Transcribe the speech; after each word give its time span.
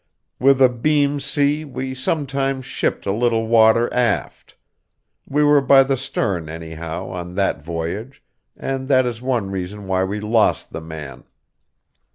With 0.39 0.59
a 0.63 0.67
beam 0.67 1.19
sea 1.19 1.63
we 1.63 1.93
sometimes 1.93 2.65
shipped 2.65 3.05
a 3.05 3.11
little 3.11 3.45
water 3.45 3.87
aft. 3.93 4.57
We 5.29 5.43
were 5.43 5.61
by 5.61 5.83
the 5.83 5.95
stern, 5.95 6.49
anyhow, 6.49 7.09
on 7.09 7.35
that 7.35 7.61
voyage, 7.61 8.23
and 8.57 8.87
that 8.87 9.05
is 9.05 9.21
one 9.21 9.51
reason 9.51 9.85
why 9.85 10.03
we 10.03 10.19
lost 10.19 10.73
the 10.73 10.81
man. 10.81 11.25